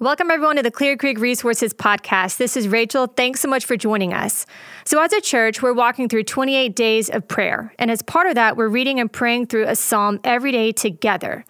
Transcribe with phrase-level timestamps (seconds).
[0.00, 2.36] Welcome, everyone, to the Clear Creek Resources Podcast.
[2.36, 3.08] This is Rachel.
[3.08, 4.46] Thanks so much for joining us.
[4.84, 7.74] So, as a church, we're walking through 28 days of prayer.
[7.80, 11.44] And as part of that, we're reading and praying through a psalm every day together.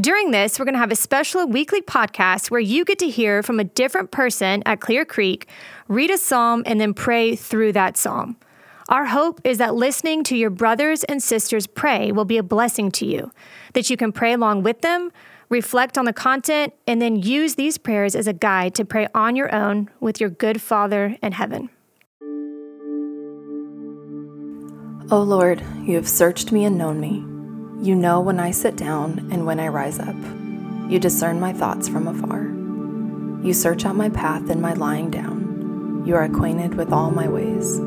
[0.00, 3.42] During this, we're going to have a special weekly podcast where you get to hear
[3.42, 5.46] from a different person at Clear Creek,
[5.86, 8.38] read a psalm, and then pray through that psalm.
[8.88, 12.90] Our hope is that listening to your brothers and sisters pray will be a blessing
[12.92, 13.30] to you,
[13.74, 15.12] that you can pray along with them
[15.50, 19.36] reflect on the content, and then use these prayers as a guide to pray on
[19.36, 21.68] your own with your good Father in heaven.
[25.12, 27.24] O oh Lord, you have searched me and known me.
[27.84, 30.14] You know when I sit down and when I rise up.
[30.88, 32.44] You discern my thoughts from afar.
[33.44, 36.04] You search out my path and my lying down.
[36.06, 37.78] You are acquainted with all my ways.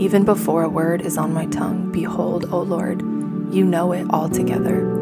[0.00, 3.02] Even before a word is on my tongue, behold, O Lord,
[3.52, 5.01] you know it altogether.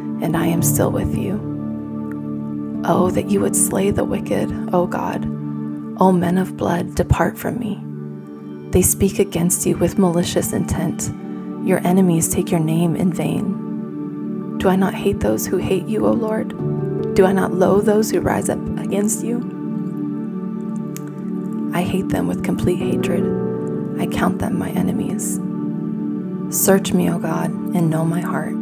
[0.21, 1.39] and I am still with you.
[2.85, 5.25] Oh, that you would slay the wicked, O God.
[5.99, 7.79] O men of blood, depart from me.
[8.71, 11.11] They speak against you with malicious intent.
[11.67, 14.57] Your enemies take your name in vain.
[14.57, 16.49] Do I not hate those who hate you, O Lord?
[17.15, 19.39] Do I not loathe those who rise up against you?
[21.73, 23.23] I hate them with complete hatred.
[23.99, 25.39] I count them my enemies.
[26.55, 28.55] Search me, O God, and know my heart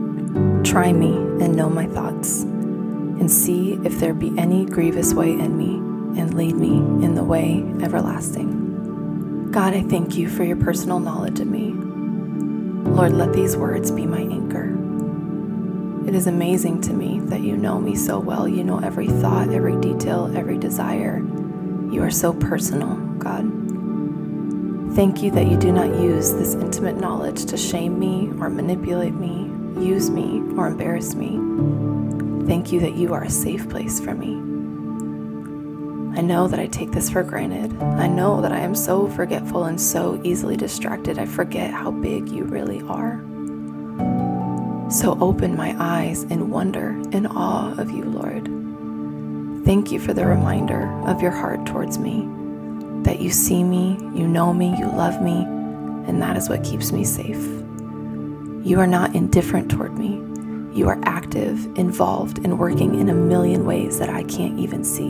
[0.64, 5.58] Try me and know my thoughts, and see if there be any grievous way in
[5.58, 5.76] me,
[6.20, 9.52] and lead me in the way everlasting.
[9.52, 11.72] God, I thank you for your personal knowledge of me.
[12.92, 14.76] Lord, let these words be my anchor.
[16.08, 18.48] It is amazing to me that you know me so well.
[18.48, 21.20] You know every thought, every detail, every desire.
[21.90, 23.46] You are so personal, God.
[24.96, 29.14] Thank you that you do not use this intimate knowledge to shame me or manipulate
[29.14, 29.49] me
[29.82, 31.40] use me, or embarrass me.
[32.48, 34.36] Thank you that you are a safe place for me.
[36.18, 37.72] I know that I take this for granted.
[37.82, 42.28] I know that I am so forgetful and so easily distracted, I forget how big
[42.30, 43.24] you really are.
[44.92, 48.50] So open my eyes in wonder and awe of you, Lord.
[49.66, 52.28] Thank you for the reminder of your heart towards me,
[53.04, 55.44] that you see me, you know me, you love me,
[56.08, 57.46] and that is what keeps me safe.
[58.70, 60.22] You are not indifferent toward me.
[60.78, 65.10] You are active, involved, and working in a million ways that I can't even see.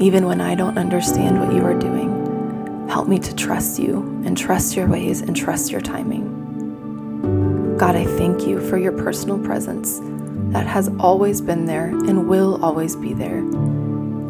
[0.00, 4.38] Even when I don't understand what you are doing, help me to trust you and
[4.38, 7.76] trust your ways and trust your timing.
[7.76, 9.98] God, I thank you for your personal presence
[10.52, 13.42] that has always been there and will always be there.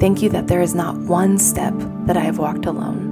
[0.01, 1.75] Thank you that there is not one step
[2.07, 3.08] that I have walked alone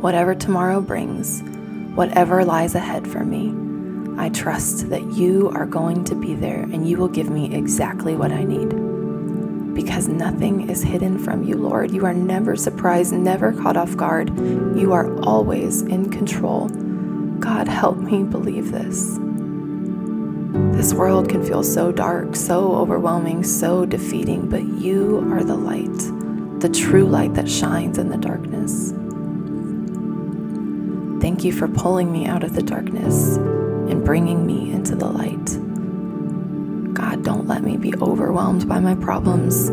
[0.00, 1.42] whatever tomorrow brings,
[1.94, 3.52] whatever lies ahead for me,
[4.16, 8.16] I trust that you are going to be there and you will give me exactly
[8.16, 8.68] what I need.
[9.74, 11.92] Because nothing is hidden from you, Lord.
[11.92, 14.36] You are never surprised, never caught off guard.
[14.76, 16.68] You are always in control.
[17.38, 19.18] God, help me believe this.
[20.76, 26.60] This world can feel so dark, so overwhelming, so defeating, but you are the light,
[26.60, 28.92] the true light that shines in the darkness.
[31.20, 35.34] Thank you for pulling me out of the darkness and bringing me into the light.
[36.94, 39.70] God, don't let me be overwhelmed by my problems.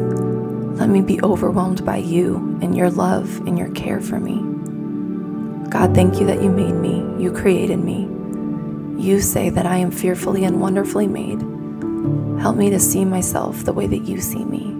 [0.79, 4.41] Let me be overwhelmed by you and your love and your care for me.
[5.69, 8.09] God, thank you that you made me, you created me.
[9.01, 11.41] You say that I am fearfully and wonderfully made.
[12.41, 14.73] Help me to see myself the way that you see me.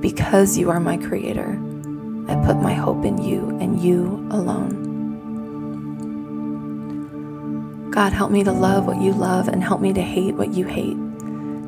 [0.00, 1.58] Because you are my creator,
[2.28, 4.87] I put my hope in you and you alone.
[7.90, 10.66] God, help me to love what you love and help me to hate what you
[10.66, 10.96] hate.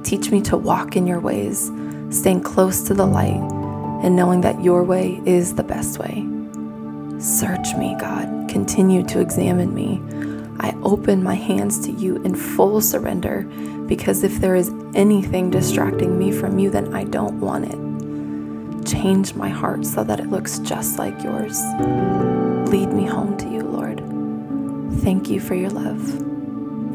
[0.05, 1.71] Teach me to walk in your ways,
[2.11, 3.41] staying close to the light,
[4.03, 6.27] and knowing that your way is the best way.
[7.19, 8.49] Search me, God.
[8.49, 10.01] Continue to examine me.
[10.61, 13.43] I open my hands to you in full surrender
[13.87, 18.87] because if there is anything distracting me from you, then I don't want it.
[18.87, 21.59] Change my heart so that it looks just like yours.
[22.71, 23.60] Lead me home to you.
[25.03, 26.01] Thank you for your love.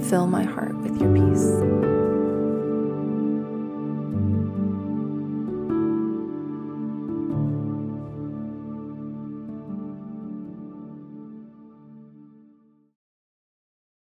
[0.10, 1.84] Fill my heart with your peace.